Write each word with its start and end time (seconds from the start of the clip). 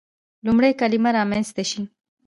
لومړی 0.45 0.71
کلمه 0.79 1.09
رامنځته 1.17 1.63
شي. 1.69 1.81